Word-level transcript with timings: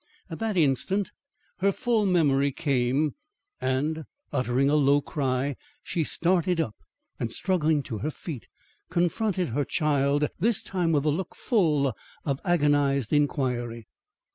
At 0.31 0.39
that 0.39 0.57
instant 0.57 1.11
her 1.59 1.71
full 1.71 2.07
memory 2.07 2.51
came, 2.51 3.13
and, 3.59 4.05
uttering 4.33 4.67
a 4.67 4.73
low 4.75 4.99
cry, 4.99 5.55
she 5.83 6.03
started 6.03 6.59
up, 6.59 6.75
and 7.19 7.31
struggling 7.31 7.83
to 7.83 7.99
her 7.99 8.09
feet, 8.09 8.47
confronted 8.89 9.49
her 9.49 9.63
child, 9.63 10.27
this 10.39 10.63
time 10.63 10.91
with 10.91 11.05
a 11.05 11.09
look 11.11 11.35
full 11.35 11.93
of 12.25 12.41
agonised 12.43 13.13
inquiry. 13.13 13.85